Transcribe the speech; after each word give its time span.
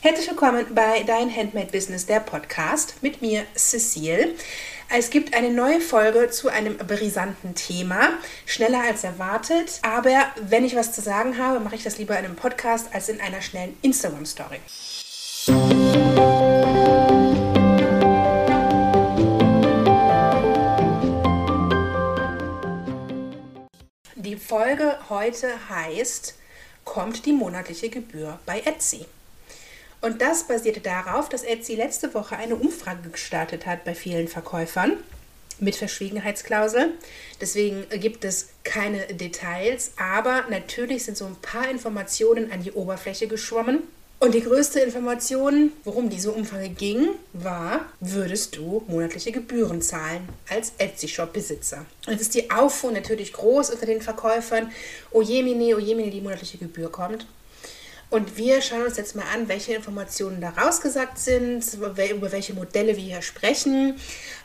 Herzlich 0.00 0.28
willkommen 0.28 0.64
bei 0.76 1.02
Dein 1.02 1.28
Handmade 1.34 1.72
Business, 1.72 2.06
der 2.06 2.20
Podcast 2.20 2.94
mit 3.02 3.20
mir, 3.20 3.44
Cecile. 3.56 4.32
Es 4.96 5.10
gibt 5.10 5.34
eine 5.34 5.50
neue 5.50 5.80
Folge 5.80 6.30
zu 6.30 6.48
einem 6.48 6.76
brisanten 6.76 7.56
Thema, 7.56 8.10
schneller 8.46 8.82
als 8.82 9.02
erwartet. 9.02 9.80
Aber 9.82 10.26
wenn 10.40 10.64
ich 10.64 10.76
was 10.76 10.92
zu 10.92 11.00
sagen 11.00 11.36
habe, 11.36 11.58
mache 11.58 11.74
ich 11.74 11.82
das 11.82 11.98
lieber 11.98 12.16
in 12.16 12.26
einem 12.26 12.36
Podcast 12.36 12.94
als 12.94 13.08
in 13.08 13.20
einer 13.20 13.42
schnellen 13.42 13.76
Instagram-Story. 13.82 14.60
Die 24.14 24.36
Folge 24.36 24.96
heute 25.08 25.48
heißt, 25.68 26.36
kommt 26.84 27.26
die 27.26 27.32
monatliche 27.32 27.88
Gebühr 27.88 28.38
bei 28.46 28.60
Etsy? 28.60 29.04
Und 30.00 30.22
das 30.22 30.44
basierte 30.44 30.80
darauf, 30.80 31.28
dass 31.28 31.42
Etsy 31.42 31.74
letzte 31.74 32.14
Woche 32.14 32.36
eine 32.36 32.56
Umfrage 32.56 33.08
gestartet 33.10 33.66
hat 33.66 33.84
bei 33.84 33.94
vielen 33.94 34.28
Verkäufern 34.28 34.92
mit 35.60 35.76
Verschwiegenheitsklausel. 35.76 36.92
Deswegen 37.40 37.84
gibt 38.00 38.24
es 38.24 38.50
keine 38.62 39.06
Details, 39.06 39.92
aber 39.96 40.44
natürlich 40.50 41.04
sind 41.04 41.16
so 41.16 41.26
ein 41.26 41.36
paar 41.42 41.68
Informationen 41.68 42.52
an 42.52 42.62
die 42.62 42.72
Oberfläche 42.72 43.26
geschwommen. 43.26 43.82
Und 44.20 44.34
die 44.34 44.42
größte 44.42 44.80
Information, 44.80 45.72
worum 45.84 46.10
diese 46.10 46.32
Umfrage 46.32 46.70
ging, 46.70 47.10
war, 47.34 47.86
würdest 48.00 48.56
du 48.56 48.82
monatliche 48.88 49.30
Gebühren 49.30 49.80
zahlen 49.80 50.28
als 50.48 50.72
Etsy-Shop-Besitzer? 50.78 51.86
Und 52.04 52.14
jetzt 52.14 52.22
ist 52.22 52.34
die 52.34 52.50
Aufruhr 52.50 52.90
natürlich 52.90 53.32
groß 53.32 53.70
unter 53.70 53.86
den 53.86 54.02
Verkäufern. 54.02 54.72
Ojemine, 55.12 55.76
ojemine, 55.76 56.10
die 56.10 56.20
monatliche 56.20 56.58
Gebühr 56.58 56.90
kommt. 56.90 57.28
Und 58.10 58.38
wir 58.38 58.62
schauen 58.62 58.84
uns 58.84 58.96
jetzt 58.96 59.16
mal 59.16 59.24
an, 59.34 59.48
welche 59.48 59.74
Informationen 59.74 60.40
da 60.40 60.50
rausgesagt 60.50 61.18
sind, 61.18 61.62
über 61.74 61.96
welche 61.96 62.54
Modelle 62.54 62.96
wir 62.96 63.02
hier 63.02 63.22
sprechen, 63.22 63.96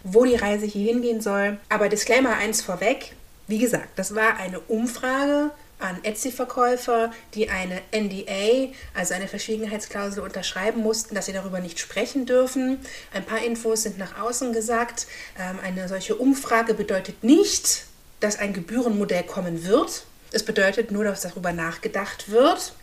wo 0.04 0.26
die 0.26 0.36
Reise 0.36 0.66
hier 0.66 0.92
hingehen 0.92 1.22
soll. 1.22 1.58
Aber 1.70 1.88
Disclaimer 1.88 2.36
eins 2.36 2.62
vorweg. 2.62 3.14
Wie 3.48 3.60
gesagt, 3.60 3.90
das 3.98 4.16
war 4.16 4.38
eine 4.38 4.60
Umfrage 4.60 5.52
an 5.80 6.00
Etsy-Verkäufer, 6.04 7.12
die 7.34 7.50
eine 7.50 7.82
NDA, 7.92 8.74
also 8.94 9.14
eine 9.14 9.28
Verschwiegenheitsklausel, 9.28 10.24
unterschreiben 10.24 10.82
mussten, 10.82 11.14
dass 11.14 11.26
sie 11.26 11.34
darüber 11.34 11.60
nicht 11.60 11.80
sprechen 11.80 12.26
dürfen. 12.26 12.80
Ein 13.14 13.26
paar 13.26 13.44
Infos 13.44 13.84
sind 13.84 13.98
nach 13.98 14.20
außen 14.20 14.54
gesagt. 14.54 15.08
Ähm, 15.38 15.60
eine 15.62 15.88
solche 15.90 16.16
Umfrage 16.16 16.74
bedeutet 16.74 17.24
nicht, 17.24 17.86
dass 18.20 18.40
ein 18.40 18.54
Gebührenmodell 18.54 19.24
kommen 19.24 19.66
wird. 19.66 20.06
Es 20.32 20.44
bedeutet 20.44 20.92
nur, 20.92 21.04
dass 21.04 21.22
darüber 21.22 21.52
nachgedacht 21.52 22.32
wird. 22.32 22.74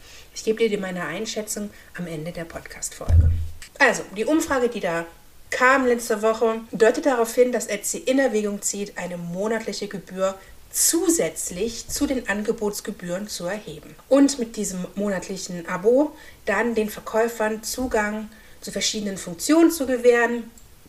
Ich 0.41 0.44
gebe 0.44 0.66
dir 0.66 0.80
meine 0.80 1.05
Einschätzung 1.05 1.69
am 1.98 2.06
Ende 2.06 2.33
der 2.33 2.46
Podcast-Folge. 2.46 3.30
Also, 3.78 4.02
die 4.16 4.24
Umfrage, 4.24 4.70
die 4.70 4.80
da 4.80 5.05
kam 5.50 5.84
letzte 5.84 6.22
Woche, 6.22 6.62
deutet 6.72 7.05
darauf 7.05 7.34
hin, 7.34 7.52
dass 7.52 7.66
Etsy 7.66 7.98
in 7.98 8.19
Erwägung 8.19 8.62
zieht, 8.62 8.96
eine 8.96 9.18
monatliche 9.18 9.86
Gebühr 9.86 10.34
zusätzlich 10.70 11.88
zu 11.88 12.06
den 12.06 12.27
Angebotsgebühren 12.27 13.28
zu 13.28 13.44
erheben. 13.44 13.94
Und 14.08 14.38
mit 14.38 14.56
diesem 14.56 14.86
monatlichen 14.94 15.68
Abo 15.68 16.12
dann 16.46 16.74
den 16.74 16.88
Verkäufern 16.88 17.62
Zugang 17.62 18.30
zu 18.62 18.72
verschiedenen 18.72 19.18
Funktionen 19.18 19.70
zu 19.70 19.86
gewähren, 19.86 20.44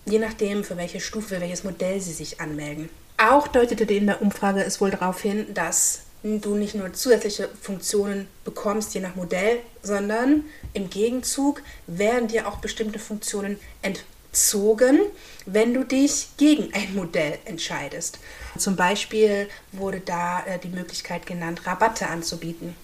je 0.06 0.20
nachdem, 0.20 0.64
für 0.64 0.78
welche 0.78 1.02
Stufe, 1.02 1.42
welches 1.42 1.66
Modell 1.66 2.00
sie 2.00 2.14
sich 2.14 2.40
anmelden. 2.40 2.88
Auch 3.18 3.50
deutete 3.50 3.84
in 3.84 4.08
der 4.08 4.22
Umfrage 4.22 4.64
es 4.64 4.80
wohl 4.80 4.92
darauf 4.92 5.22
hin, 5.22 5.54
dass 5.54 6.04
du 6.24 6.56
nicht 6.56 6.76
nur 6.76 6.94
zusätzliche 6.94 7.50
Funktionen 7.62 8.28
bekommst, 8.44 8.94
je 8.94 9.02
nach 9.02 9.16
Modell, 9.16 9.60
sondern 9.82 10.44
im 10.74 10.90
Gegenzug 10.90 11.62
werden 11.88 12.28
dir 12.28 12.48
auch 12.48 12.58
bestimmte 12.58 13.00
Funktionen 13.00 13.60
entzogen, 13.82 15.00
wenn 15.46 15.74
du 15.74 15.84
dich 15.84 16.30
gegen 16.38 16.74
ein 16.74 16.94
Modell 16.96 17.40
entscheidest. 17.46 18.20
Zum 18.58 18.76
Beispiel 18.76 19.50
wurde 19.72 20.00
da 20.00 20.46
äh, 20.46 20.60
die 20.60 20.70
Möglichkeit 20.70 21.26
genannt, 21.26 21.66
Rabatte 21.66 22.08
anzubieten, 22.08 22.76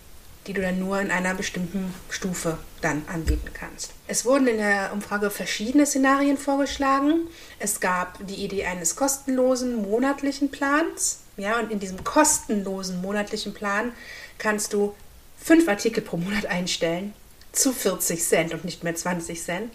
die 0.48 0.54
du 0.54 0.62
dann 0.62 0.80
nur 0.80 1.00
in 1.00 1.12
einer 1.12 1.34
bestimmten 1.34 1.94
Stufe 2.10 2.58
dann 2.82 3.04
anbieten 3.12 3.50
kannst. 3.54 3.92
Es 4.08 4.26
wurden 4.26 4.48
in 4.48 4.58
der 4.58 4.92
Umfrage 4.94 5.30
verschiedene 5.30 5.86
Szenarien 5.86 6.38
vorgeschlagen. 6.38 7.28
Es 7.60 7.80
gab 7.80 8.26
die 8.28 8.36
Idee 8.36 8.66
eines 8.66 8.96
kostenlosen 8.96 9.82
monatlichen 9.82 10.50
Plans 10.50 11.20
ja, 11.38 11.60
und 11.60 11.72
in 11.72 11.80
diesem 11.80 12.04
kostenlosen 12.04 13.02
monatlichen 13.02 13.54
Plan 13.54 13.94
kannst 14.38 14.74
du 14.74 14.96
fünf 15.38 15.68
Artikel 15.68 16.02
pro 16.02 16.18
Monat 16.18 16.48
einstellen 16.48 17.14
zu 17.52 17.72
40 17.72 18.24
Cent 18.24 18.54
und 18.54 18.66
nicht 18.66 18.84
mehr 18.84 18.96
20 18.96 19.42
Cent. 19.42 19.74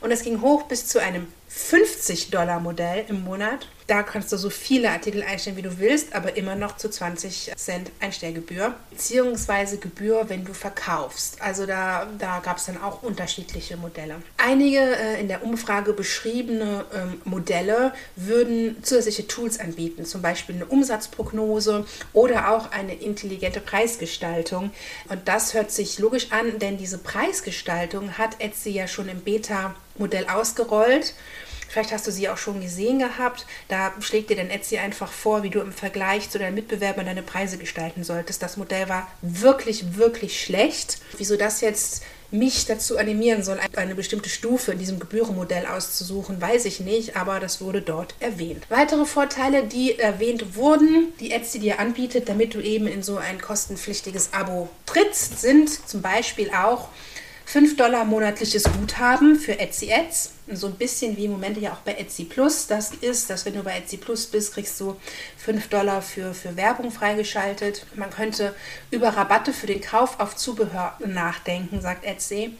Und 0.00 0.10
es 0.10 0.22
ging 0.22 0.40
hoch 0.40 0.64
bis 0.64 0.86
zu 0.86 1.00
einem 1.00 1.26
50-Dollar-Modell 1.50 3.06
im 3.08 3.24
Monat. 3.24 3.68
Da 3.88 4.02
kannst 4.02 4.30
du 4.32 4.36
so 4.36 4.50
viele 4.50 4.90
Artikel 4.90 5.22
einstellen, 5.22 5.56
wie 5.56 5.62
du 5.62 5.78
willst, 5.78 6.14
aber 6.14 6.36
immer 6.36 6.54
noch 6.54 6.76
zu 6.76 6.90
20 6.90 7.52
Cent 7.56 7.90
Einstellgebühr. 8.00 8.74
Beziehungsweise 8.90 9.78
Gebühr, 9.78 10.28
wenn 10.28 10.44
du 10.44 10.52
verkaufst. 10.52 11.40
Also 11.40 11.64
da, 11.64 12.06
da 12.18 12.40
gab 12.40 12.58
es 12.58 12.66
dann 12.66 12.76
auch 12.82 13.02
unterschiedliche 13.02 13.78
Modelle. 13.78 14.16
Einige 14.36 14.78
äh, 14.78 15.18
in 15.18 15.28
der 15.28 15.42
Umfrage 15.42 15.94
beschriebene 15.94 16.84
ähm, 16.94 17.22
Modelle 17.24 17.94
würden 18.14 18.76
zusätzliche 18.82 19.26
Tools 19.26 19.58
anbieten, 19.58 20.04
zum 20.04 20.20
Beispiel 20.20 20.56
eine 20.56 20.66
Umsatzprognose 20.66 21.86
oder 22.12 22.50
auch 22.50 22.70
eine 22.70 22.94
intelligente 22.94 23.60
Preisgestaltung. 23.60 24.70
Und 25.08 25.28
das 25.28 25.54
hört 25.54 25.70
sich 25.70 25.98
logisch 25.98 26.30
an, 26.30 26.58
denn 26.58 26.76
diese 26.76 26.98
Preisgestaltung 26.98 28.18
hat 28.18 28.38
Etsy 28.38 28.68
ja 28.68 28.86
schon 28.86 29.08
im 29.08 29.22
Beta-Modell 29.22 30.26
ausgerollt. 30.26 31.14
Vielleicht 31.68 31.92
hast 31.92 32.06
du 32.06 32.10
sie 32.10 32.28
auch 32.28 32.38
schon 32.38 32.60
gesehen 32.60 32.98
gehabt. 32.98 33.46
Da 33.68 33.92
schlägt 34.00 34.30
dir 34.30 34.36
dann 34.36 34.50
Etsy 34.50 34.78
einfach 34.78 35.12
vor, 35.12 35.42
wie 35.42 35.50
du 35.50 35.60
im 35.60 35.72
Vergleich 35.72 36.30
zu 36.30 36.38
deinen 36.38 36.54
Mitbewerbern 36.54 37.06
deine 37.06 37.22
Preise 37.22 37.58
gestalten 37.58 38.04
solltest. 38.04 38.42
Das 38.42 38.56
Modell 38.56 38.88
war 38.88 39.06
wirklich, 39.20 39.96
wirklich 39.96 40.42
schlecht. 40.42 40.98
Wieso 41.18 41.36
das 41.36 41.60
jetzt 41.60 42.02
mich 42.30 42.66
dazu 42.66 42.98
animieren 42.98 43.42
soll, 43.42 43.58
eine 43.76 43.94
bestimmte 43.94 44.28
Stufe 44.28 44.72
in 44.72 44.78
diesem 44.78 44.98
Gebührenmodell 44.98 45.66
auszusuchen, 45.66 46.40
weiß 46.40 46.66
ich 46.66 46.80
nicht, 46.80 47.16
aber 47.16 47.40
das 47.40 47.60
wurde 47.60 47.80
dort 47.80 48.14
erwähnt. 48.20 48.66
Weitere 48.68 49.06
Vorteile, 49.06 49.64
die 49.64 49.98
erwähnt 49.98 50.54
wurden, 50.54 51.14
die 51.20 51.32
Etsy 51.32 51.58
dir 51.58 51.78
anbietet, 51.78 52.28
damit 52.28 52.54
du 52.54 52.60
eben 52.60 52.86
in 52.86 53.02
so 53.02 53.16
ein 53.16 53.40
kostenpflichtiges 53.40 54.30
Abo 54.32 54.68
trittst, 54.84 55.40
sind 55.40 55.88
zum 55.88 56.02
Beispiel 56.02 56.50
auch 56.50 56.88
5 57.50 57.76
Dollar 57.76 58.04
monatliches 58.04 58.64
Guthaben 58.64 59.36
für 59.36 59.58
Etsy 59.58 59.90
Ads. 59.90 60.32
So 60.52 60.66
ein 60.66 60.74
bisschen 60.74 61.16
wie 61.16 61.24
im 61.24 61.30
Moment 61.30 61.56
ja 61.56 61.72
auch 61.72 61.78
bei 61.78 61.94
Etsy 61.94 62.24
Plus. 62.24 62.66
Das 62.66 62.92
ist, 62.92 63.30
dass 63.30 63.46
wenn 63.46 63.54
du 63.54 63.62
bei 63.62 63.78
Etsy 63.78 63.96
Plus 63.96 64.26
bist, 64.26 64.52
kriegst 64.52 64.78
du 64.78 64.96
5 65.38 65.68
Dollar 65.68 66.02
für, 66.02 66.34
für 66.34 66.56
Werbung 66.56 66.90
freigeschaltet. 66.90 67.86
Man 67.94 68.10
könnte 68.10 68.54
über 68.90 69.08
Rabatte 69.08 69.54
für 69.54 69.66
den 69.66 69.80
Kauf 69.80 70.20
auf 70.20 70.36
Zubehör 70.36 70.98
nachdenken, 70.98 71.80
sagt 71.80 72.04
Etsy. 72.04 72.54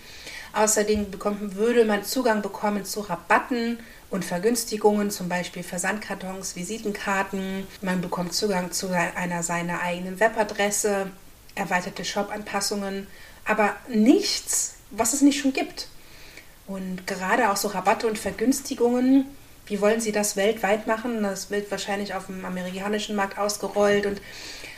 Außerdem 0.54 1.10
bekommt, 1.10 1.56
würde 1.56 1.84
man 1.84 2.02
Zugang 2.02 2.40
bekommen 2.40 2.86
zu 2.86 3.00
Rabatten 3.00 3.80
und 4.08 4.24
Vergünstigungen, 4.24 5.10
zum 5.10 5.28
Beispiel 5.28 5.64
Versandkartons, 5.64 6.56
Visitenkarten. 6.56 7.66
Man 7.82 8.00
bekommt 8.00 8.32
Zugang 8.32 8.72
zu 8.72 8.88
einer 8.88 9.42
seiner 9.42 9.82
eigenen 9.82 10.18
Webadresse, 10.18 11.10
erweiterte 11.54 12.06
Shop-Anpassungen, 12.06 13.06
aber 13.44 13.76
nichts, 13.88 14.77
was 14.90 15.12
es 15.12 15.22
nicht 15.22 15.40
schon 15.40 15.52
gibt. 15.52 15.88
Und 16.66 17.06
gerade 17.06 17.50
auch 17.50 17.56
so 17.56 17.68
Rabatte 17.68 18.06
und 18.06 18.18
Vergünstigungen, 18.18 19.24
wie 19.66 19.80
wollen 19.80 20.00
Sie 20.00 20.12
das 20.12 20.36
weltweit 20.36 20.86
machen? 20.86 21.22
Das 21.22 21.50
wird 21.50 21.70
wahrscheinlich 21.70 22.14
auf 22.14 22.26
dem 22.26 22.44
amerikanischen 22.44 23.16
Markt 23.16 23.38
ausgerollt 23.38 24.06
und 24.06 24.20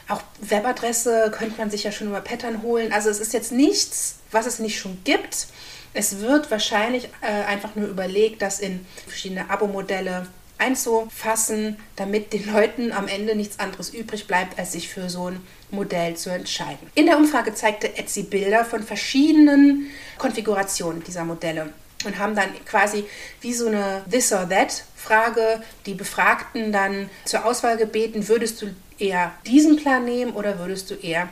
auch 0.09 0.23
Webadresse 0.41 1.31
könnte 1.33 1.59
man 1.59 1.71
sich 1.71 1.85
ja 1.85 1.93
schon 1.93 2.09
über 2.09 2.21
Pattern 2.21 2.63
holen. 2.63 2.93
Also 2.93 3.11
es 3.11 3.21
ist 3.21 3.33
jetzt 3.33 3.53
nichts, 3.53 4.17
was 4.33 4.47
es 4.47 4.59
nicht 4.59 4.79
schon 4.79 4.99
gibt. 5.05 5.47
Es 5.95 6.19
wird 6.19 6.51
wahrscheinlich 6.51 7.09
äh, 7.21 7.45
einfach 7.47 7.77
nur 7.77 7.89
überlegt, 7.89 8.43
das 8.43 8.59
in 8.59 8.85
verschiedene 9.07 9.51
Abo-Modelle 9.51 10.27
einzufassen, 10.61 11.77
damit 11.97 12.33
den 12.33 12.53
Leuten 12.53 12.93
am 12.93 13.09
Ende 13.09 13.35
nichts 13.35 13.59
anderes 13.59 13.91
übrig 13.91 14.27
bleibt, 14.27 14.59
als 14.59 14.73
sich 14.73 14.89
für 14.89 15.09
so 15.09 15.31
ein 15.31 15.41
Modell 15.71 16.17
zu 16.17 16.31
entscheiden. 16.31 16.91
In 16.95 17.07
der 17.07 17.17
Umfrage 17.17 17.55
zeigte 17.55 17.97
Etsy 17.97 18.23
Bilder 18.25 18.65
von 18.65 18.83
verschiedenen 18.83 19.87
Konfigurationen 20.19 21.03
dieser 21.03 21.25
Modelle 21.25 21.73
und 22.05 22.19
haben 22.19 22.35
dann 22.35 22.49
quasi 22.65 23.05
wie 23.41 23.53
so 23.53 23.67
eine 23.67 24.03
This 24.11 24.33
or 24.33 24.49
That 24.49 24.85
Frage 24.97 25.63
die 25.87 25.95
Befragten 25.95 26.73
dann 26.73 27.09
zur 27.25 27.45
Auswahl 27.45 27.77
gebeten, 27.77 28.29
würdest 28.29 28.63
du 28.63 28.67
eher 28.99 29.33
diesen 29.47 29.77
Plan 29.77 30.05
nehmen 30.05 30.33
oder 30.33 30.59
würdest 30.59 30.91
du 30.91 30.95
eher 30.95 31.29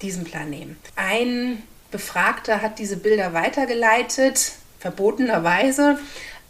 diesen 0.00 0.24
Plan 0.24 0.50
nehmen. 0.50 0.76
Ein 0.96 1.62
Befragter 1.90 2.62
hat 2.62 2.78
diese 2.78 2.96
Bilder 2.96 3.32
weitergeleitet, 3.32 4.52
verbotenerweise, 4.80 5.98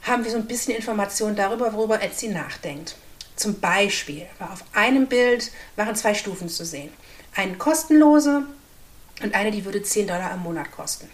haben 0.02 0.24
wir 0.24 0.30
so 0.30 0.36
ein 0.36 0.46
bisschen 0.46 0.74
Informationen 0.74 1.36
darüber, 1.36 1.72
worüber 1.72 2.02
Etsy 2.02 2.28
nachdenkt. 2.28 2.96
Zum 3.36 3.60
Beispiel 3.60 4.26
war 4.38 4.52
auf 4.52 4.64
einem 4.72 5.06
Bild 5.06 5.50
waren 5.76 5.96
zwei 5.96 6.14
Stufen 6.14 6.48
zu 6.48 6.64
sehen. 6.64 6.90
Eine 7.34 7.54
kostenlose 7.54 8.44
und 9.22 9.34
eine, 9.34 9.50
die 9.50 9.64
würde 9.64 9.82
10 9.82 10.06
Dollar 10.06 10.34
im 10.34 10.40
Monat 10.40 10.70
kosten. 10.70 11.08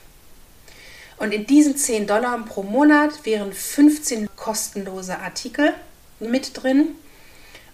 Und 1.17 1.33
in 1.33 1.47
diesen 1.47 1.77
10 1.77 2.07
Dollar 2.07 2.39
pro 2.45 2.63
Monat 2.63 3.25
wären 3.25 3.53
15 3.53 4.29
kostenlose 4.37 5.19
Artikel 5.19 5.75
mit 6.21 6.63
drin 6.63 6.95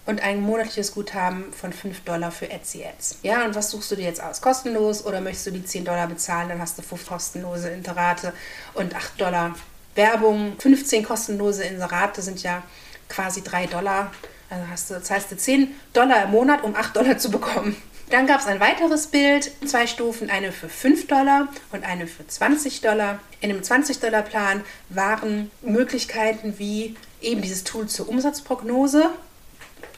und 0.05 0.21
ein 0.21 0.41
monatliches 0.41 0.93
Guthaben 0.93 1.51
von 1.53 1.73
5 1.73 2.01
Dollar 2.01 2.31
für 2.31 2.49
Etsy 2.49 2.83
Ads. 2.85 3.19
Ja, 3.23 3.45
und 3.45 3.55
was 3.55 3.71
suchst 3.71 3.91
du 3.91 3.95
dir 3.95 4.05
jetzt 4.05 4.21
aus? 4.21 4.41
Kostenlos 4.41 5.05
oder 5.05 5.21
möchtest 5.21 5.47
du 5.47 5.51
die 5.51 5.65
10 5.65 5.85
Dollar 5.85 6.07
bezahlen? 6.07 6.49
Dann 6.49 6.61
hast 6.61 6.77
du 6.77 6.81
5 6.81 7.07
kostenlose 7.07 7.69
Interate 7.69 8.33
und 8.73 8.95
8 8.95 9.19
Dollar 9.19 9.55
Werbung. 9.95 10.55
15 10.59 11.03
kostenlose 11.03 11.63
Inserate 11.63 12.21
sind 12.21 12.43
ja 12.43 12.63
quasi 13.09 13.43
3 13.43 13.67
Dollar. 13.67 14.11
Also 14.49 14.67
hast 14.69 14.91
du, 14.91 15.01
zahlst 15.01 15.31
du 15.31 15.37
10 15.37 15.73
Dollar 15.93 16.25
im 16.25 16.31
Monat, 16.31 16.63
um 16.63 16.75
8 16.75 16.95
Dollar 16.95 17.17
zu 17.17 17.31
bekommen. 17.31 17.75
Dann 18.11 18.27
gab 18.27 18.39
es 18.39 18.45
ein 18.45 18.59
weiteres 18.59 19.07
Bild, 19.07 19.51
zwei 19.65 19.87
Stufen, 19.87 20.29
eine 20.29 20.51
für 20.51 20.69
5 20.69 21.07
Dollar 21.07 21.47
und 21.71 21.83
eine 21.83 22.05
für 22.05 22.27
20 22.27 22.81
Dollar. 22.81 23.19
In 23.41 23.49
dem 23.49 23.61
20-Dollar-Plan 23.61 24.63
waren 24.89 25.49
Möglichkeiten 25.63 26.59
wie 26.59 26.95
eben 27.19 27.41
dieses 27.41 27.63
Tool 27.63 27.87
zur 27.87 28.07
Umsatzprognose, 28.07 29.09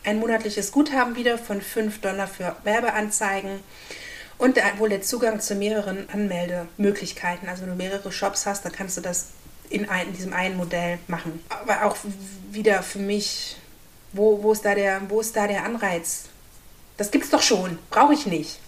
ein 0.05 0.19
monatliches 0.19 0.71
Guthaben 0.71 1.17
wieder 1.17 1.37
von 1.37 1.61
5 1.61 1.99
Dollar 1.99 2.27
für 2.27 2.55
Werbeanzeigen 2.63 3.59
und 4.37 4.57
wohl 4.77 4.89
der 4.89 5.01
Zugang 5.01 5.41
zu 5.41 5.55
mehreren 5.55 6.07
Anmeldemöglichkeiten. 6.09 7.49
Also 7.49 7.63
wenn 7.63 7.71
du 7.71 7.75
mehrere 7.75 8.13
Shops 8.13 8.45
hast, 8.45 8.63
dann 8.63 8.71
kannst 8.71 8.95
du 8.95 9.01
das 9.01 9.31
in, 9.69 9.89
ein, 9.89 10.07
in 10.07 10.13
diesem 10.13 10.33
einen 10.33 10.57
Modell 10.57 10.99
machen. 11.07 11.43
Aber 11.49 11.85
auch 11.85 11.97
wieder 12.51 12.83
für 12.83 12.99
mich, 12.99 13.57
wo, 14.13 14.41
wo, 14.43 14.51
ist 14.51 14.65
da 14.65 14.75
der, 14.75 15.01
wo 15.09 15.19
ist 15.21 15.35
da 15.35 15.47
der 15.47 15.63
Anreiz? 15.63 16.25
Das 16.97 17.11
gibt's 17.11 17.29
doch 17.29 17.41
schon, 17.41 17.77
brauche 17.89 18.13
ich 18.13 18.25
nicht. 18.25 18.59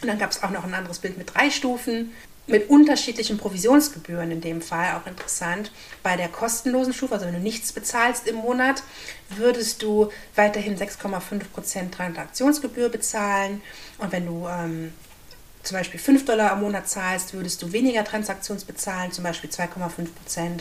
Und 0.00 0.08
dann 0.08 0.18
gab 0.18 0.30
es 0.30 0.42
auch 0.42 0.50
noch 0.50 0.64
ein 0.64 0.74
anderes 0.74 0.98
Bild 0.98 1.16
mit 1.16 1.34
drei 1.34 1.50
Stufen, 1.50 2.12
mit 2.48 2.68
unterschiedlichen 2.68 3.38
Provisionsgebühren 3.38 4.32
in 4.32 4.40
dem 4.40 4.62
Fall, 4.62 4.96
auch 4.96 5.06
interessant. 5.06 5.70
Bei 6.02 6.16
der 6.16 6.28
kostenlosen 6.28 6.92
Stufe, 6.92 7.14
also 7.14 7.26
wenn 7.26 7.34
du 7.34 7.40
nichts 7.40 7.72
bezahlst 7.72 8.26
im 8.26 8.36
Monat, 8.36 8.82
würdest 9.30 9.82
du 9.82 10.10
weiterhin 10.34 10.76
6,5% 10.76 11.92
Transaktionsgebühr 11.92 12.88
bezahlen. 12.88 13.62
Und 13.98 14.10
wenn 14.10 14.26
du 14.26 14.48
ähm, 14.48 14.92
zum 15.62 15.76
Beispiel 15.76 16.00
5 16.00 16.24
Dollar 16.24 16.52
am 16.52 16.60
Monat 16.60 16.88
zahlst, 16.88 17.34
würdest 17.34 17.62
du 17.62 17.72
weniger 17.72 18.04
Transaktionsbezahlen, 18.04 19.12
zum 19.12 19.24
Beispiel 19.24 19.50
2,5%. 19.50 20.60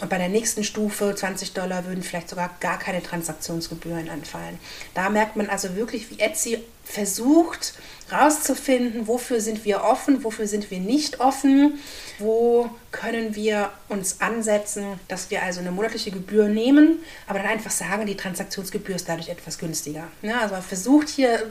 Und 0.00 0.08
bei 0.08 0.18
der 0.18 0.28
nächsten 0.28 0.64
Stufe, 0.64 1.14
20 1.14 1.52
Dollar, 1.52 1.86
würden 1.86 2.02
vielleicht 2.02 2.28
sogar 2.28 2.50
gar 2.58 2.76
keine 2.76 3.02
Transaktionsgebühren 3.02 4.10
anfallen. 4.10 4.58
Da 4.94 5.08
merkt 5.10 5.36
man 5.36 5.48
also 5.48 5.76
wirklich, 5.76 6.10
wie 6.10 6.18
Etsy 6.18 6.58
versucht 6.84 7.74
rauszufinden, 8.10 9.06
wofür 9.06 9.40
sind 9.40 9.64
wir 9.64 9.84
offen, 9.84 10.24
wofür 10.24 10.48
sind 10.48 10.72
wir 10.72 10.80
nicht 10.80 11.20
offen, 11.20 11.78
wo 12.18 12.68
können 12.92 13.34
wir 13.34 13.70
uns 13.88 14.20
ansetzen, 14.20 15.00
dass 15.08 15.30
wir 15.30 15.42
also 15.42 15.60
eine 15.60 15.72
monatliche 15.72 16.10
Gebühr 16.10 16.48
nehmen, 16.48 16.98
aber 17.26 17.38
dann 17.40 17.48
einfach 17.48 17.70
sagen, 17.70 18.06
die 18.06 18.16
Transaktionsgebühr 18.16 18.94
ist 18.94 19.08
dadurch 19.08 19.30
etwas 19.30 19.58
günstiger. 19.58 20.06
Ja, 20.20 20.40
also 20.40 20.54
man 20.54 20.62
versucht 20.62 21.08
hier 21.08 21.50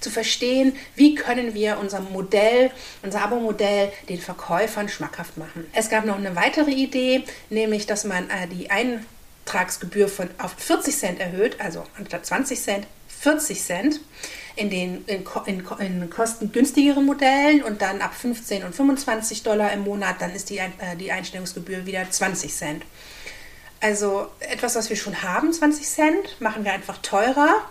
zu 0.00 0.10
verstehen, 0.10 0.76
wie 0.94 1.14
können 1.14 1.54
wir 1.54 1.78
unser 1.78 2.00
Modell, 2.00 2.70
unser 3.02 3.22
Abo-Modell 3.22 3.90
den 4.08 4.20
Verkäufern 4.20 4.88
schmackhaft 4.88 5.36
machen. 5.38 5.66
Es 5.72 5.88
gab 5.88 6.04
noch 6.04 6.16
eine 6.16 6.36
weitere 6.36 6.70
Idee, 6.70 7.24
nämlich, 7.50 7.86
dass 7.86 8.04
man 8.04 8.28
äh, 8.30 8.46
die 8.46 8.68
Eintragsgebühr 8.70 10.08
von 10.08 10.28
auf 10.38 10.52
40 10.58 10.96
Cent 10.96 11.20
erhöht, 11.20 11.60
also 11.60 11.84
anstatt 11.96 12.26
20 12.26 12.60
Cent 12.60 12.86
40 13.20 13.62
Cent 13.62 14.00
in 14.58 14.70
den 14.70 15.04
in, 15.06 15.24
in, 15.46 15.64
in 15.78 16.10
kostengünstigeren 16.10 17.06
Modellen 17.06 17.62
und 17.62 17.80
dann 17.80 18.00
ab 18.00 18.12
15 18.14 18.64
und 18.64 18.74
25 18.74 19.44
Dollar 19.44 19.72
im 19.72 19.84
Monat, 19.84 20.16
dann 20.20 20.34
ist 20.34 20.50
die, 20.50 20.58
äh, 20.58 20.96
die 20.98 21.12
Einstellungsgebühr 21.12 21.86
wieder 21.86 22.10
20 22.10 22.52
Cent. 22.52 22.84
Also 23.80 24.26
etwas, 24.40 24.74
was 24.74 24.90
wir 24.90 24.96
schon 24.96 25.22
haben, 25.22 25.52
20 25.52 25.86
Cent, 25.86 26.40
machen 26.40 26.64
wir 26.64 26.72
einfach 26.72 26.98
teurer, 26.98 27.62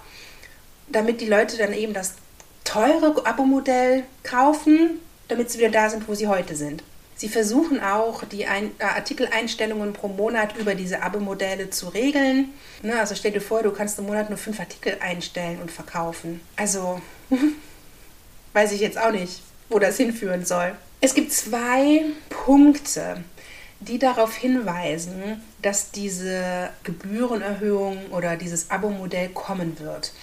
damit 0.87 1.19
die 1.19 1.27
Leute 1.27 1.57
dann 1.57 1.73
eben 1.73 1.93
das 1.93 2.15
teure 2.63 3.25
Abo-Modell 3.25 4.03
kaufen, 4.23 5.01
damit 5.27 5.51
sie 5.51 5.59
wieder 5.59 5.71
da 5.71 5.89
sind, 5.89 6.07
wo 6.07 6.15
sie 6.15 6.27
heute 6.27 6.55
sind. 6.55 6.83
Sie 7.17 7.29
versuchen 7.29 7.81
auch, 7.81 8.23
die 8.25 8.45
Ein 8.45 8.71
äh, 8.77 8.83
Artikeleinstellungen 8.83 9.91
pro 9.93 10.07
Monat 10.07 10.55
über 10.55 10.75
diese 10.75 11.01
Abo-Modelle 11.01 11.71
zu 11.71 11.89
regeln. 11.89 12.53
Ne, 12.83 12.99
also 12.99 13.15
stell 13.15 13.31
dir 13.31 13.41
vor, 13.41 13.63
du 13.63 13.71
kannst 13.71 13.97
im 13.97 14.05
Monat 14.05 14.29
nur 14.29 14.37
fünf 14.37 14.59
Artikel 14.59 14.97
einstellen 15.01 15.59
und 15.59 15.71
verkaufen. 15.71 16.41
Also 16.55 17.01
weiß 18.53 18.71
ich 18.71 18.81
jetzt 18.81 18.99
auch 18.99 19.11
nicht, 19.11 19.41
wo 19.67 19.79
das 19.79 19.97
hinführen 19.97 20.45
soll. 20.45 20.75
Es 21.01 21.15
gibt 21.15 21.33
zwei 21.33 22.05
Punkte, 22.29 23.23
die 23.79 23.97
darauf 23.97 24.35
hinweisen, 24.35 25.41
dass 25.63 25.91
diese 25.91 26.69
Gebührenerhöhung 26.83 28.11
oder 28.11 28.35
dieses 28.35 28.69
Abo-Modell 28.69 29.29
kommen 29.29 29.79
wird. 29.79 30.13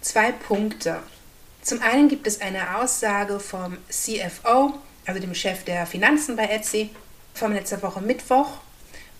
Zwei 0.00 0.32
Punkte. 0.32 1.00
Zum 1.60 1.82
einen 1.82 2.08
gibt 2.08 2.26
es 2.26 2.40
eine 2.40 2.78
Aussage 2.78 3.38
vom 3.38 3.76
CFO, 3.90 4.74
also 5.08 5.20
dem 5.20 5.34
Chef 5.34 5.64
der 5.64 5.86
Finanzen 5.86 6.36
bei 6.36 6.44
Etsy, 6.44 6.90
von 7.32 7.54
letzter 7.54 7.82
Woche 7.82 8.02
Mittwoch, 8.02 8.58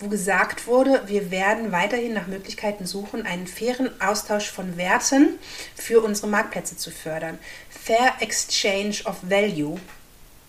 wo 0.00 0.08
gesagt 0.08 0.67
wurde, 0.67 1.02
wir 1.06 1.31
werden 1.31 1.73
weiterhin 1.73 2.12
nach 2.12 2.26
Möglichkeiten 2.26 2.85
suchen, 2.85 3.25
einen 3.25 3.46
fairen 3.46 3.90
Austausch 4.00 4.50
von 4.50 4.76
Werten 4.76 5.38
für 5.75 6.02
unsere 6.02 6.29
Marktplätze 6.29 6.76
zu 6.76 6.90
fördern. 6.90 7.38
Fair 7.70 8.12
Exchange 8.20 8.96
of 9.06 9.17
Value, 9.23 9.81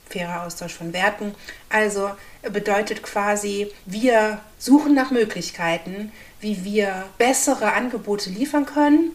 fairer 0.10 0.44
Austausch 0.44 0.74
von 0.74 0.92
Werten, 0.92 1.34
also 1.70 2.12
bedeutet 2.42 3.02
quasi, 3.02 3.72
wir 3.86 4.42
suchen 4.58 4.94
nach 4.94 5.10
Möglichkeiten, 5.10 6.12
wie 6.42 6.66
wir 6.66 7.06
bessere 7.18 7.74
Angebote 7.74 8.30
liefern 8.30 8.66
können, 8.66 9.12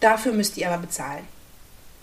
dafür 0.00 0.32
müsst 0.32 0.56
ihr 0.56 0.68
aber 0.68 0.82
bezahlen. 0.82 1.26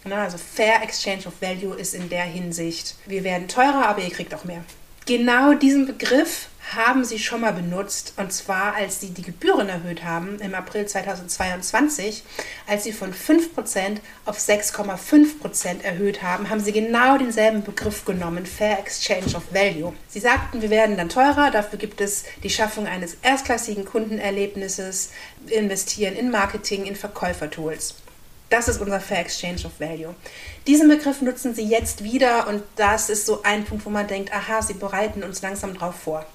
Also 0.03 0.37
Fair 0.37 0.81
Exchange 0.83 1.25
of 1.25 1.41
Value 1.41 1.75
ist 1.75 1.93
in 1.93 2.09
der 2.09 2.23
Hinsicht, 2.23 2.95
wir 3.05 3.23
werden 3.23 3.47
teurer, 3.47 3.87
aber 3.87 4.01
ihr 4.01 4.09
kriegt 4.09 4.33
auch 4.33 4.45
mehr. 4.45 4.63
Genau 5.05 5.53
diesen 5.53 5.85
Begriff 5.85 6.49
haben 6.75 7.05
sie 7.05 7.19
schon 7.19 7.41
mal 7.41 7.53
benutzt, 7.53 8.13
und 8.17 8.33
zwar 8.33 8.75
als 8.75 8.99
sie 8.99 9.11
die 9.11 9.21
Gebühren 9.21 9.69
erhöht 9.69 10.03
haben 10.03 10.39
im 10.39 10.53
April 10.53 10.85
2022, 10.85 12.23
als 12.67 12.83
sie 12.83 12.91
von 12.91 13.13
5% 13.13 13.99
auf 14.25 14.37
6,5% 14.37 15.81
erhöht 15.83 16.21
haben, 16.23 16.49
haben 16.49 16.59
sie 16.59 16.73
genau 16.73 17.17
denselben 17.17 17.63
Begriff 17.63 18.03
genommen, 18.03 18.45
Fair 18.45 18.79
Exchange 18.79 19.35
of 19.35 19.43
Value. 19.51 19.93
Sie 20.09 20.19
sagten, 20.19 20.61
wir 20.61 20.69
werden 20.69 20.97
dann 20.97 21.09
teurer, 21.09 21.51
dafür 21.51 21.79
gibt 21.79 22.01
es 22.01 22.25
die 22.43 22.49
Schaffung 22.49 22.85
eines 22.85 23.15
erstklassigen 23.21 23.85
Kundenerlebnisses, 23.85 25.11
investieren 25.47 26.15
in 26.15 26.31
Marketing, 26.31 26.85
in 26.85 26.97
Verkäufertools. 26.97 27.95
Das 28.49 28.67
ist 28.67 28.79
unser 28.79 29.01
Fair 29.01 29.19
Exchange 29.19 29.65
of 29.65 29.79
Value. 29.79 30.15
Diesen 30.67 30.87
Begriff 30.87 31.21
nutzen 31.21 31.53
sie 31.53 31.67
jetzt 31.67 32.03
wieder 32.03 32.47
und 32.47 32.63
das 32.75 33.09
ist 33.09 33.25
so 33.25 33.43
ein 33.43 33.65
Punkt, 33.65 33.85
wo 33.85 33.89
man 33.89 34.07
denkt, 34.07 34.33
aha, 34.33 34.61
sie 34.61 34.73
bereiten 34.73 35.23
uns 35.23 35.41
langsam 35.41 35.73
drauf 35.73 35.95
vor. 35.95 36.25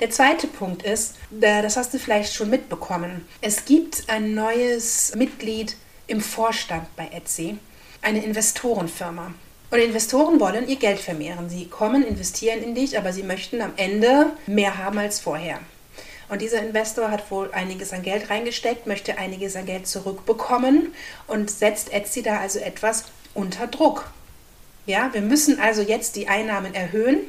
Der 0.00 0.10
zweite 0.10 0.48
Punkt 0.48 0.82
ist, 0.82 1.14
das 1.30 1.76
hast 1.76 1.94
du 1.94 1.98
vielleicht 1.98 2.34
schon 2.34 2.50
mitbekommen, 2.50 3.26
es 3.40 3.64
gibt 3.64 4.08
ein 4.08 4.34
neues 4.34 5.14
Mitglied 5.14 5.76
im 6.08 6.20
Vorstand 6.20 6.84
bei 6.96 7.08
Etsy, 7.12 7.58
eine 8.02 8.24
Investorenfirma. 8.24 9.32
Und 9.70 9.78
Investoren 9.78 10.40
wollen 10.40 10.68
ihr 10.68 10.76
Geld 10.76 11.00
vermehren. 11.00 11.48
Sie 11.48 11.66
kommen, 11.66 12.04
investieren 12.04 12.62
in 12.62 12.74
dich, 12.74 12.98
aber 12.98 13.12
sie 13.12 13.22
möchten 13.22 13.60
am 13.60 13.72
Ende 13.76 14.32
mehr 14.46 14.78
haben 14.78 14.98
als 14.98 15.20
vorher. 15.20 15.60
Und 16.28 16.42
dieser 16.42 16.62
Investor 16.62 17.10
hat 17.10 17.30
wohl 17.30 17.50
einiges 17.52 17.92
an 17.92 18.02
Geld 18.02 18.30
reingesteckt, 18.30 18.86
möchte 18.86 19.18
einiges 19.18 19.56
an 19.56 19.66
Geld 19.66 19.86
zurückbekommen 19.86 20.94
und 21.26 21.50
setzt 21.50 21.92
Etsy 21.92 22.22
da 22.22 22.38
also 22.38 22.58
etwas 22.58 23.04
unter 23.34 23.66
Druck. 23.66 24.10
Ja, 24.86 25.12
wir 25.12 25.22
müssen 25.22 25.60
also 25.60 25.82
jetzt 25.82 26.16
die 26.16 26.28
Einnahmen 26.28 26.74
erhöhen. 26.74 27.20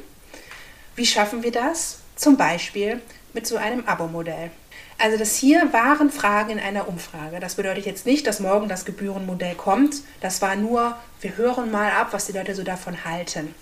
Wie 0.94 1.06
schaffen 1.06 1.42
wir 1.42 1.52
das? 1.52 1.98
Zum 2.14 2.36
Beispiel 2.36 3.00
mit 3.32 3.46
so 3.46 3.56
einem 3.56 3.86
Abo-Modell. 3.86 4.50
Also 4.98 5.18
das 5.18 5.36
hier 5.36 5.72
waren 5.72 6.10
Fragen 6.10 6.52
in 6.52 6.58
einer 6.58 6.88
Umfrage. 6.88 7.38
Das 7.38 7.56
bedeutet 7.56 7.84
jetzt 7.84 8.06
nicht, 8.06 8.26
dass 8.26 8.40
morgen 8.40 8.68
das 8.68 8.86
Gebührenmodell 8.86 9.54
kommt. 9.54 9.96
Das 10.20 10.40
war 10.40 10.56
nur, 10.56 10.96
wir 11.20 11.36
hören 11.36 11.70
mal 11.70 11.90
ab, 11.90 12.08
was 12.12 12.26
die 12.26 12.32
Leute 12.32 12.54
so 12.54 12.62
davon 12.62 13.04
halten. 13.04 13.54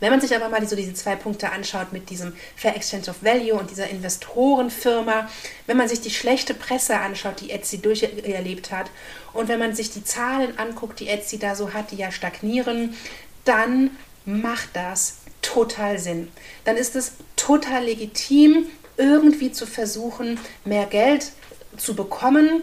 Wenn 0.00 0.10
man 0.10 0.20
sich 0.20 0.34
aber 0.34 0.48
mal 0.48 0.66
so 0.66 0.76
diese 0.76 0.94
zwei 0.94 1.16
Punkte 1.16 1.50
anschaut 1.50 1.92
mit 1.92 2.10
diesem 2.10 2.34
Fair 2.56 2.76
Exchange 2.76 3.08
of 3.08 3.22
Value 3.22 3.54
und 3.54 3.70
dieser 3.70 3.88
Investorenfirma, 3.88 5.28
wenn 5.66 5.76
man 5.76 5.88
sich 5.88 6.00
die 6.00 6.10
schlechte 6.10 6.54
Presse 6.54 6.98
anschaut, 6.98 7.40
die 7.40 7.50
Etsy 7.50 7.78
durcherlebt 7.78 8.70
hat 8.70 8.90
und 9.32 9.48
wenn 9.48 9.58
man 9.58 9.74
sich 9.74 9.90
die 9.90 10.04
Zahlen 10.04 10.58
anguckt, 10.58 11.00
die 11.00 11.08
Etsy 11.08 11.38
da 11.38 11.54
so 11.54 11.72
hat, 11.72 11.90
die 11.90 11.96
ja 11.96 12.10
stagnieren, 12.10 12.94
dann 13.44 13.90
macht 14.24 14.70
das 14.74 15.18
total 15.42 15.98
Sinn. 15.98 16.28
Dann 16.64 16.76
ist 16.76 16.96
es 16.96 17.12
total 17.36 17.84
legitim, 17.84 18.66
irgendwie 18.96 19.52
zu 19.52 19.66
versuchen, 19.66 20.38
mehr 20.64 20.86
Geld 20.86 21.32
zu 21.76 21.94
bekommen 21.94 22.62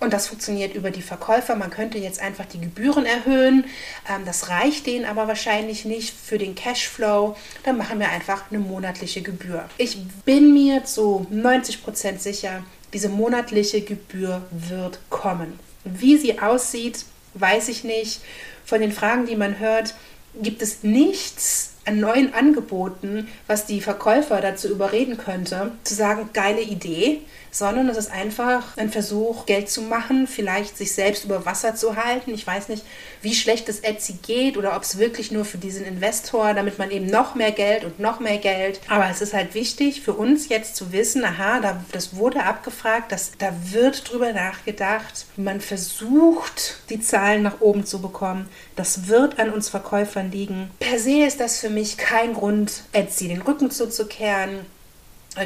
Und 0.00 0.12
das 0.12 0.28
funktioniert 0.28 0.74
über 0.74 0.90
die 0.90 1.02
Verkäufer. 1.02 1.56
Man 1.56 1.70
könnte 1.70 1.98
jetzt 1.98 2.20
einfach 2.20 2.46
die 2.46 2.60
Gebühren 2.60 3.04
erhöhen. 3.04 3.64
Ähm, 4.08 4.24
das 4.24 4.48
reicht 4.48 4.86
denen 4.86 5.04
aber 5.04 5.26
wahrscheinlich 5.26 5.84
nicht 5.84 6.14
für 6.14 6.38
den 6.38 6.54
Cashflow. 6.54 7.36
Dann 7.64 7.78
machen 7.78 7.98
wir 7.98 8.08
einfach 8.08 8.44
eine 8.50 8.60
monatliche 8.60 9.22
Gebühr. 9.22 9.68
Ich 9.76 9.98
bin 10.24 10.54
mir 10.54 10.84
zu 10.84 11.26
90 11.30 11.82
Prozent 11.82 12.22
sicher, 12.22 12.62
diese 12.92 13.08
monatliche 13.08 13.80
Gebühr 13.80 14.42
wird 14.50 15.00
kommen. 15.10 15.58
Wie 15.84 16.16
sie 16.16 16.38
aussieht, 16.38 17.04
weiß 17.34 17.68
ich 17.68 17.84
nicht. 17.84 18.20
Von 18.64 18.80
den 18.80 18.92
Fragen, 18.92 19.26
die 19.26 19.36
man 19.36 19.58
hört, 19.58 19.94
gibt 20.40 20.62
es 20.62 20.82
nichts 20.82 21.72
an 21.84 22.00
neuen 22.00 22.34
Angeboten, 22.34 23.28
was 23.46 23.66
die 23.66 23.80
Verkäufer 23.80 24.40
dazu 24.40 24.68
überreden 24.68 25.16
könnte, 25.16 25.72
zu 25.84 25.94
sagen, 25.94 26.30
geile 26.34 26.60
Idee, 26.60 27.22
sondern 27.58 27.88
es 27.88 27.96
ist 27.96 28.10
einfach 28.10 28.76
ein 28.76 28.90
Versuch, 28.90 29.46
Geld 29.46 29.68
zu 29.68 29.82
machen, 29.82 30.26
vielleicht 30.26 30.78
sich 30.78 30.92
selbst 30.92 31.24
über 31.24 31.44
Wasser 31.44 31.74
zu 31.74 31.96
halten. 31.96 32.32
Ich 32.32 32.46
weiß 32.46 32.68
nicht, 32.68 32.84
wie 33.20 33.34
schlecht 33.34 33.68
es 33.68 33.80
Etsy 33.80 34.14
geht 34.22 34.56
oder 34.56 34.76
ob 34.76 34.82
es 34.82 34.98
wirklich 34.98 35.32
nur 35.32 35.44
für 35.44 35.58
diesen 35.58 35.84
Investor, 35.84 36.54
damit 36.54 36.78
man 36.78 36.90
eben 36.90 37.06
noch 37.06 37.34
mehr 37.34 37.52
Geld 37.52 37.84
und 37.84 37.98
noch 38.00 38.20
mehr 38.20 38.38
Geld. 38.38 38.80
Aber 38.88 39.08
es 39.10 39.20
ist 39.20 39.34
halt 39.34 39.54
wichtig 39.54 40.00
für 40.00 40.12
uns 40.12 40.48
jetzt 40.48 40.76
zu 40.76 40.92
wissen, 40.92 41.24
aha, 41.24 41.60
da, 41.60 41.84
das 41.92 42.16
wurde 42.16 42.44
abgefragt, 42.44 43.12
dass, 43.12 43.32
da 43.38 43.52
wird 43.70 44.10
drüber 44.10 44.32
nachgedacht. 44.32 45.26
Man 45.36 45.60
versucht, 45.60 46.76
die 46.90 47.00
Zahlen 47.00 47.42
nach 47.42 47.60
oben 47.60 47.84
zu 47.84 48.00
bekommen. 48.00 48.48
Das 48.76 49.08
wird 49.08 49.38
an 49.38 49.50
uns 49.50 49.68
Verkäufern 49.68 50.30
liegen. 50.30 50.70
Per 50.78 50.98
se 50.98 51.24
ist 51.26 51.40
das 51.40 51.58
für 51.58 51.70
mich 51.70 51.96
kein 51.96 52.34
Grund, 52.34 52.84
Etsy 52.92 53.28
den 53.28 53.42
Rücken 53.42 53.70
zuzukehren 53.70 54.66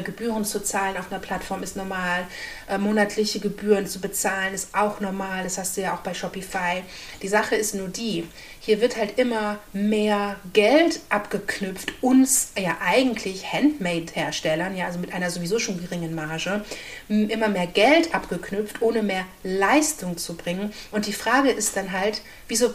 Gebühren 0.01 0.45
zu 0.45 0.63
zahlen 0.63 0.97
auf 0.97 1.11
einer 1.11 1.19
Plattform 1.19 1.63
ist 1.63 1.75
normal. 1.75 2.25
Äh, 2.69 2.77
monatliche 2.77 3.39
Gebühren 3.39 3.87
zu 3.87 3.99
bezahlen 3.99 4.53
ist 4.53 4.69
auch 4.73 4.99
normal. 4.99 5.43
Das 5.43 5.57
hast 5.57 5.77
du 5.77 5.81
ja 5.81 5.93
auch 5.93 5.99
bei 5.99 6.13
Shopify. 6.13 6.83
Die 7.21 7.27
Sache 7.27 7.55
ist 7.55 7.75
nur 7.75 7.89
die, 7.89 8.25
hier 8.59 8.79
wird 8.79 8.95
halt 8.95 9.19
immer 9.19 9.59
mehr 9.73 10.37
Geld 10.53 11.01
abgeknüpft, 11.09 11.91
uns 12.01 12.53
ja 12.57 12.77
eigentlich 12.81 13.51
Handmade-Herstellern, 13.51 14.77
ja, 14.77 14.85
also 14.85 14.99
mit 14.99 15.13
einer 15.13 15.29
sowieso 15.29 15.59
schon 15.59 15.81
geringen 15.81 16.15
Marge, 16.15 16.63
immer 17.09 17.49
mehr 17.49 17.67
Geld 17.67 18.15
abgeknüpft, 18.15 18.81
ohne 18.81 19.03
mehr 19.03 19.25
Leistung 19.43 20.17
zu 20.17 20.35
bringen. 20.35 20.71
Und 20.91 21.07
die 21.07 21.13
Frage 21.13 21.49
ist 21.49 21.75
dann 21.75 21.91
halt, 21.91 22.21
wieso 22.47 22.73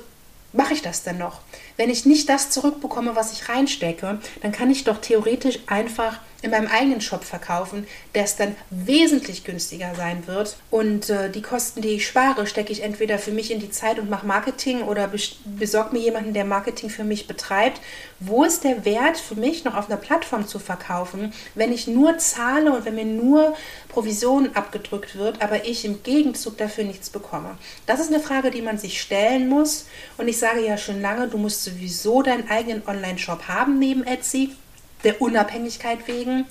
mache 0.53 0.75
ich 0.75 0.83
das 0.83 1.05
denn 1.05 1.17
noch? 1.17 1.41
Wenn 1.79 1.89
ich 1.89 2.05
nicht 2.05 2.29
das 2.29 2.51
zurückbekomme, 2.51 3.17
was 3.17 3.33
ich 3.33 3.49
reinstecke, 3.49 4.19
dann 4.43 4.53
kann 4.53 4.71
ich 4.71 4.85
doch 4.85 5.01
theoretisch 5.01 5.61
einfach 5.67 6.21
in 6.41 6.53
meinem 6.53 6.69
eigenen 6.69 7.01
Shop 7.01 7.25
verkaufen, 7.25 7.87
der 8.15 8.25
es 8.25 8.37
dann 8.37 8.55
wesentlich 8.71 9.43
günstiger 9.43 9.95
sein 9.97 10.27
wird. 10.27 10.57
Und 10.71 11.11
äh, 11.11 11.31
die 11.31 11.43
Kosten, 11.43 11.83
die 11.83 11.89
ich 11.89 12.07
spare, 12.07 12.47
stecke 12.47 12.73
ich 12.73 12.83
entweder 12.85 13.19
für 13.19 13.33
mich 13.33 13.51
in 13.51 13.59
die 13.59 13.71
Zeit 13.71 13.99
und 13.99 14.09
mache 14.09 14.27
Marketing 14.27 14.83
oder 14.83 15.11
besorge 15.45 15.93
mir 15.93 16.01
jemanden, 16.01 16.35
der 16.35 16.45
Marketing 16.45 16.91
für 16.91 17.03
mich 17.03 17.27
betreibt. 17.27 17.81
Wo 18.21 18.45
ist 18.45 18.63
der 18.63 18.85
Wert 18.85 19.19
für 19.19 19.35
mich, 19.35 19.65
noch 19.65 19.77
auf 19.77 19.89
einer 19.89 19.97
Plattform 19.97 20.47
zu 20.47 20.61
verkaufen, 20.61 21.33
wenn 21.57 21.73
ich 21.73 21.89
nur 21.89 22.19
zahle 22.19 22.73
und 22.73 22.85
wenn 22.85 22.95
mir 22.95 23.05
nur 23.05 23.57
Provision 23.89 24.51
abgedrückt 24.55 25.17
wird, 25.17 25.43
aber 25.43 25.65
ich 25.67 25.85
im 25.85 26.05
Gegenzug 26.05 26.57
dafür 26.57 26.85
nichts 26.85 27.11
bekomme? 27.11 27.59
Das 27.87 27.99
ist 27.99 28.13
eine 28.13 28.23
Frage, 28.23 28.53
die 28.53 28.63
man 28.63 28.79
sich 28.79 29.01
stellen 29.01 29.49
muss. 29.49 29.87
Und 30.19 30.29
ich 30.29 30.39
sage 30.39 30.65
ja 30.65 30.79
schon 30.79 31.01
lange, 31.03 31.27
du 31.27 31.37
musst 31.37 31.65
sowieso 31.65 32.23
deinen 32.23 32.49
eigenen 32.49 32.87
Online-Shop 32.87 33.49
haben 33.49 33.81
neben 33.81 34.05
Etsy 34.05 34.51
der 35.05 35.21
Unabhängigkeit 35.21 36.07
wegen. 36.07 36.47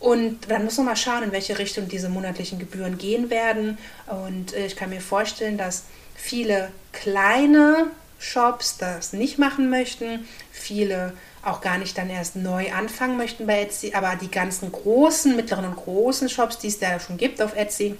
Und 0.00 0.50
dann 0.50 0.64
muss 0.64 0.76
man 0.76 0.86
mal 0.86 0.96
schauen, 0.96 1.22
in 1.22 1.32
welche 1.32 1.58
Richtung 1.58 1.88
diese 1.88 2.08
monatlichen 2.08 2.58
Gebühren 2.58 2.98
gehen 2.98 3.30
werden. 3.30 3.78
Und 4.06 4.52
äh, 4.54 4.66
ich 4.66 4.76
kann 4.76 4.90
mir 4.90 5.00
vorstellen, 5.00 5.56
dass 5.56 5.84
viele 6.14 6.70
kleine 6.92 7.86
Shops 8.18 8.78
das 8.78 9.12
nicht 9.12 9.38
machen 9.38 9.70
möchten, 9.70 10.26
viele 10.50 11.12
auch 11.42 11.60
gar 11.60 11.78
nicht 11.78 11.96
dann 11.98 12.08
erst 12.08 12.36
neu 12.36 12.72
anfangen 12.72 13.16
möchten 13.16 13.46
bei 13.46 13.62
Etsy, 13.62 13.92
aber 13.94 14.16
die 14.16 14.30
ganzen 14.30 14.72
großen, 14.72 15.36
mittleren 15.36 15.66
und 15.66 15.76
großen 15.76 16.28
Shops, 16.28 16.58
die 16.58 16.68
es 16.68 16.78
da 16.78 16.98
schon 16.98 17.18
gibt 17.18 17.42
auf 17.42 17.54
Etsy, 17.54 17.96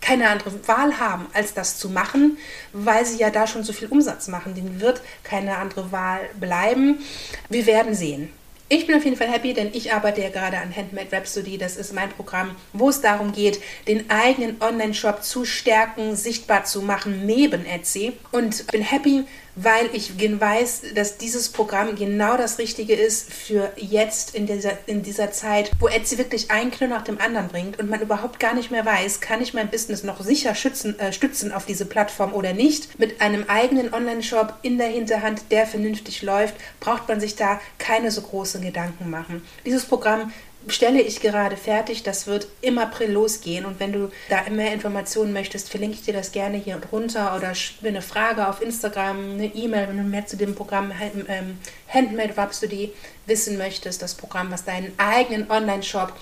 keine 0.00 0.28
andere 0.28 0.66
Wahl 0.66 0.98
haben, 0.98 1.26
als 1.32 1.54
das 1.54 1.78
zu 1.78 1.90
machen, 1.90 2.38
weil 2.72 3.04
sie 3.04 3.18
ja 3.18 3.30
da 3.30 3.46
schon 3.46 3.64
so 3.64 3.72
viel 3.72 3.88
Umsatz 3.88 4.28
machen. 4.28 4.54
Denen 4.54 4.80
wird 4.80 5.02
keine 5.22 5.58
andere 5.58 5.92
Wahl 5.92 6.20
bleiben. 6.38 7.00
Wir 7.48 7.66
werden 7.66 7.94
sehen. 7.94 8.32
Ich 8.72 8.86
bin 8.86 8.94
auf 8.94 9.04
jeden 9.04 9.16
Fall 9.16 9.26
happy, 9.26 9.52
denn 9.52 9.70
ich 9.72 9.92
arbeite 9.92 10.22
ja 10.22 10.28
gerade 10.28 10.56
an 10.58 10.74
Handmade 10.74 11.10
Rhapsody. 11.10 11.58
Das 11.58 11.76
ist 11.76 11.92
mein 11.92 12.08
Programm, 12.08 12.54
wo 12.72 12.88
es 12.88 13.00
darum 13.00 13.32
geht, 13.32 13.60
den 13.88 14.08
eigenen 14.08 14.62
Online-Shop 14.62 15.24
zu 15.24 15.44
stärken, 15.44 16.14
sichtbar 16.14 16.64
zu 16.64 16.80
machen 16.80 17.26
neben 17.26 17.66
Etsy. 17.66 18.12
Und 18.30 18.68
bin 18.68 18.82
happy, 18.82 19.24
weil 19.62 19.90
ich 19.92 20.18
weiß, 20.18 20.82
dass 20.94 21.18
dieses 21.18 21.48
Programm 21.48 21.94
genau 21.94 22.36
das 22.36 22.58
Richtige 22.58 22.94
ist 22.94 23.32
für 23.32 23.72
jetzt 23.76 24.34
in 24.34 24.46
dieser, 24.46 24.72
in 24.86 25.02
dieser 25.02 25.32
Zeit, 25.32 25.70
wo 25.78 25.88
Etsy 25.88 26.18
wirklich 26.18 26.50
einen 26.50 26.70
Kilo 26.70 26.88
nach 26.88 27.02
dem 27.02 27.20
anderen 27.20 27.48
bringt 27.48 27.78
und 27.78 27.90
man 27.90 28.00
überhaupt 28.00 28.40
gar 28.40 28.54
nicht 28.54 28.70
mehr 28.70 28.86
weiß, 28.86 29.20
kann 29.20 29.42
ich 29.42 29.54
mein 29.54 29.70
Business 29.70 30.02
noch 30.02 30.20
sicher 30.22 30.54
schützen, 30.54 30.98
äh, 30.98 31.12
stützen 31.12 31.52
auf 31.52 31.66
diese 31.66 31.84
Plattform 31.84 32.32
oder 32.32 32.52
nicht. 32.52 32.98
Mit 32.98 33.20
einem 33.20 33.44
eigenen 33.48 33.92
Online-Shop 33.92 34.54
in 34.62 34.78
der 34.78 34.88
Hinterhand, 34.88 35.42
der 35.50 35.66
vernünftig 35.66 36.22
läuft, 36.22 36.54
braucht 36.80 37.08
man 37.08 37.20
sich 37.20 37.36
da 37.36 37.60
keine 37.78 38.10
so 38.10 38.22
großen 38.22 38.62
Gedanken 38.62 39.10
machen. 39.10 39.42
Dieses 39.64 39.84
Programm 39.84 40.32
stelle 40.68 41.00
ich 41.00 41.20
gerade 41.20 41.56
fertig. 41.56 42.02
Das 42.02 42.26
wird 42.26 42.48
im 42.60 42.78
April 42.78 43.12
losgehen. 43.12 43.64
Und 43.64 43.80
wenn 43.80 43.92
du 43.92 44.10
da 44.28 44.48
mehr 44.50 44.72
Informationen 44.72 45.32
möchtest, 45.32 45.70
verlinke 45.70 45.96
ich 45.96 46.02
dir 46.02 46.14
das 46.14 46.32
gerne 46.32 46.58
hier 46.58 46.76
drunter 46.76 47.36
oder 47.36 47.52
eine 47.84 48.02
Frage 48.02 48.48
auf 48.48 48.60
Instagram, 48.60 49.32
eine 49.32 49.46
E-Mail, 49.46 49.88
wenn 49.88 49.96
du 49.98 50.02
mehr 50.02 50.26
zu 50.26 50.36
dem 50.36 50.54
Programm 50.54 50.92
ähm, 51.28 51.58
Handmade 51.88 52.36
Rhapsody 52.36 52.92
wissen 53.26 53.58
möchtest. 53.58 54.02
Das 54.02 54.14
Programm, 54.14 54.50
was 54.50 54.64
deinen 54.64 54.92
eigenen 54.98 55.50
Online-Shop 55.50 56.12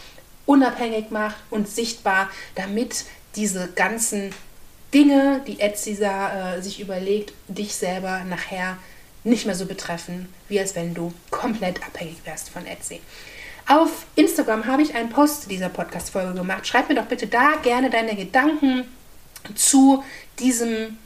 unabhängig 0.46 1.10
macht 1.10 1.36
und 1.50 1.68
sichtbar, 1.68 2.30
damit 2.54 3.04
diese 3.36 3.68
ganzen 3.74 4.32
Dinge, 4.94 5.42
die 5.46 5.60
Etsy 5.60 5.98
äh, 6.02 6.60
sich 6.62 6.80
überlegt, 6.80 7.34
dich 7.48 7.74
selber 7.74 8.24
nachher 8.24 8.78
nicht 9.24 9.44
mehr 9.44 9.54
so 9.54 9.66
betreffen, 9.66 10.32
wie 10.48 10.58
als 10.58 10.74
wenn 10.74 10.94
du 10.94 11.12
komplett 11.30 11.82
abhängig 11.86 12.16
wärst 12.24 12.48
von 12.48 12.66
Etsy. 12.66 13.00
Auf 13.68 14.06
Instagram 14.14 14.64
habe 14.64 14.80
ich 14.80 14.94
einen 14.94 15.10
Post 15.10 15.42
zu 15.42 15.48
dieser 15.50 15.68
Podcast-Folge 15.68 16.32
gemacht. 16.32 16.66
Schreib 16.66 16.88
mir 16.88 16.94
doch 16.94 17.04
bitte 17.04 17.26
da 17.26 17.56
gerne 17.62 17.90
deine 17.90 18.16
Gedanken 18.16 18.86
zu 19.54 20.02
diesem 20.38 20.96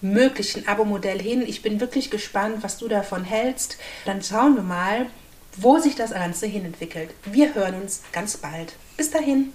möglichen 0.00 0.66
Abo-Modell 0.66 1.22
hin. 1.22 1.42
Ich 1.46 1.62
bin 1.62 1.78
wirklich 1.78 2.10
gespannt, 2.10 2.56
was 2.62 2.76
du 2.76 2.88
davon 2.88 3.22
hältst. 3.22 3.78
Dann 4.04 4.20
schauen 4.20 4.56
wir 4.56 4.64
mal, 4.64 5.06
wo 5.58 5.78
sich 5.78 5.94
das 5.94 6.10
Ganze 6.10 6.46
hin 6.46 6.64
entwickelt. 6.64 7.10
Wir 7.24 7.54
hören 7.54 7.80
uns 7.80 8.02
ganz 8.10 8.36
bald. 8.36 8.74
Bis 8.96 9.12
dahin. 9.12 9.52